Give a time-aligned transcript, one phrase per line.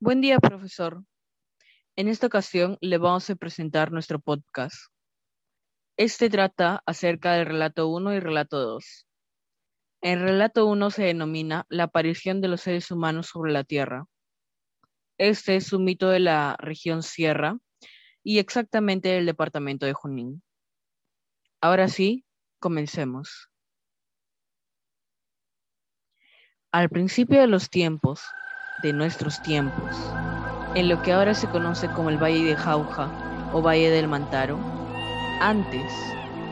[0.00, 1.04] Buen día, profesor.
[1.96, 4.76] En esta ocasión le vamos a presentar nuestro podcast.
[5.96, 9.06] Este trata acerca del relato 1 y relato 2.
[10.02, 14.06] En relato 1 se denomina la aparición de los seres humanos sobre la Tierra.
[15.16, 17.56] Este es un mito de la región Sierra
[18.24, 20.42] y exactamente del departamento de Junín.
[21.60, 22.26] Ahora sí,
[22.58, 23.48] comencemos.
[26.72, 28.24] Al principio de los tiempos,
[28.82, 29.96] de nuestros tiempos,
[30.74, 33.08] en lo que ahora se conoce como el Valle de Jauja
[33.52, 34.58] o Valle del Mantaro,
[35.40, 35.92] antes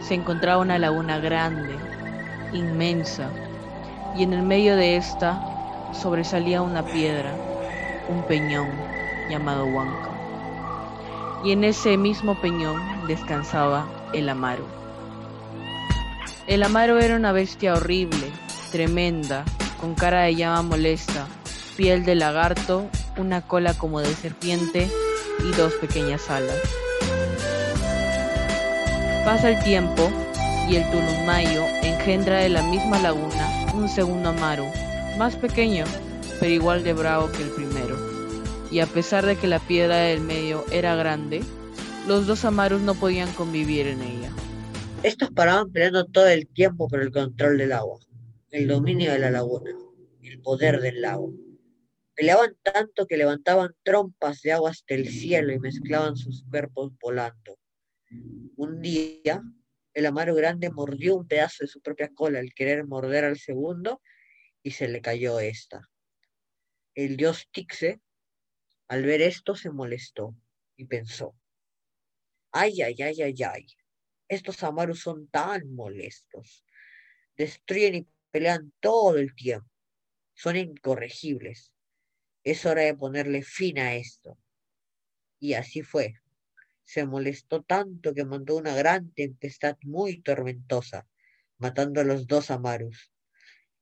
[0.00, 1.76] se encontraba una laguna grande,
[2.52, 3.28] inmensa,
[4.16, 5.40] y en el medio de esta
[5.92, 7.34] sobresalía una piedra,
[8.08, 8.68] un peñón
[9.28, 10.10] llamado Huanca.
[11.44, 14.64] Y en ese mismo peñón descansaba el Amaro.
[16.46, 18.30] El Amaro era una bestia horrible,
[18.70, 19.44] tremenda,
[19.80, 21.26] con cara de llama molesta,
[21.76, 24.88] piel de lagarto, una cola como de serpiente
[25.40, 26.58] y dos pequeñas alas.
[29.24, 30.10] Pasa el tiempo
[30.68, 34.66] y el Tulumayo engendra de la misma laguna un segundo Amaru,
[35.18, 35.84] más pequeño,
[36.40, 37.96] pero igual de bravo que el primero.
[38.70, 41.42] Y a pesar de que la piedra del medio era grande,
[42.08, 44.30] los dos Amarus no podían convivir en ella.
[45.02, 47.98] Estos paraban peleando todo el tiempo por el control del agua,
[48.50, 49.70] el dominio de la laguna,
[50.22, 51.32] el poder del lago.
[52.16, 57.58] Peleaban tanto que levantaban trompas de agua hasta el cielo y mezclaban sus cuerpos volando.
[58.56, 59.42] Un día,
[59.92, 64.00] el amaro grande mordió un pedazo de su propia cola al querer morder al segundo
[64.62, 65.82] y se le cayó esta.
[66.94, 68.00] El dios Tixe,
[68.88, 70.34] al ver esto, se molestó
[70.74, 71.36] y pensó,
[72.50, 73.66] ay, ay, ay, ay, ay,
[74.28, 76.64] estos amarus son tan molestos.
[77.36, 79.68] Destruyen y pelean todo el tiempo.
[80.34, 81.72] Son incorregibles.
[82.46, 84.38] Es hora de ponerle fin a esto.
[85.40, 86.14] Y así fue.
[86.84, 91.08] Se molestó tanto que mandó una gran tempestad muy tormentosa,
[91.58, 93.10] matando a los dos amarus.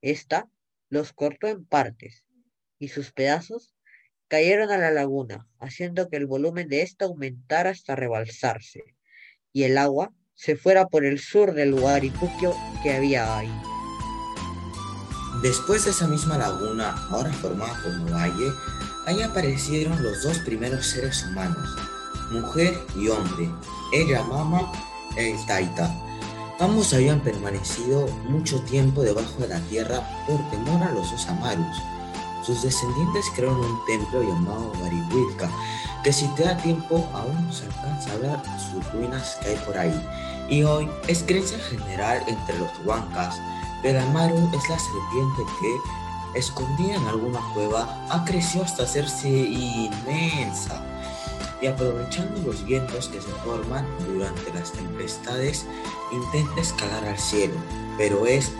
[0.00, 0.48] Esta
[0.88, 2.24] los cortó en partes,
[2.78, 3.74] y sus pedazos
[4.28, 8.82] cayeron a la laguna, haciendo que el volumen de ésta aumentara hasta rebalsarse,
[9.52, 12.00] y el agua se fuera por el sur del lugar
[12.82, 13.73] que había ahí.
[15.44, 18.50] Después de esa misma laguna, ahora formada como valle,
[19.04, 21.68] ahí aparecieron los dos primeros seres humanos,
[22.30, 23.50] mujer y hombre,
[23.92, 24.72] ella Mama
[25.18, 25.94] el Taita.
[26.60, 31.76] Ambos habían permanecido mucho tiempo debajo de la tierra por temor a los dos Amarus.
[32.42, 35.50] Sus descendientes crearon un templo llamado Barihuilka,
[36.02, 38.38] que si te da tiempo aún se alcanza a ver
[38.72, 40.08] sus ruinas que hay por ahí.
[40.48, 43.38] Y hoy es creencia general entre los huancas
[43.84, 50.82] el Amaru es la serpiente que, escondida en alguna cueva, ha crecido hasta hacerse inmensa.
[51.60, 55.66] Y aprovechando los vientos que se forman durante las tempestades,
[56.10, 57.54] intenta escalar al cielo,
[57.98, 58.52] pero es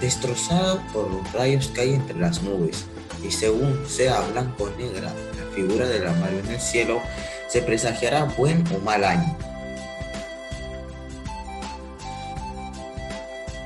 [0.00, 2.86] destrozado por los rayos que hay entre las nubes.
[3.22, 7.02] Y según sea blanco o negra la figura del Amaru en el cielo,
[7.48, 9.49] se presagiará buen o mal año